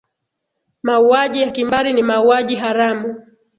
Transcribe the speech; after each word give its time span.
mauaji 0.83 1.41
ya 1.41 1.51
kimbari 1.51 1.93
ni 1.93 2.03
mauaji 2.03 2.55
haramu 2.55 3.25